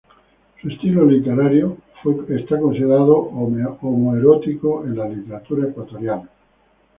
Su 0.59 0.67
estilo 0.67 1.05
literario 1.05 1.77
fue 2.01 2.17
considerado 2.47 3.17
homoerótico 3.19 4.83
en 4.83 4.97
la 4.97 5.07
literatura 5.07 5.67
ecuatoriana. 5.69 6.27